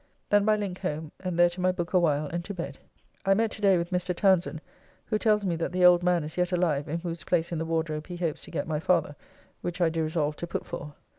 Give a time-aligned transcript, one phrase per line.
[0.31, 2.79] Then by link home, and there to my book awhile and to bed.
[3.23, 4.15] I met to day with Mr.
[4.15, 4.59] Townsend,
[5.05, 7.65] who tells me that the old man is yet alive in whose place in the
[7.65, 9.15] Wardrobe he hopes to get my father,
[9.61, 10.95] which I do resolve to put for.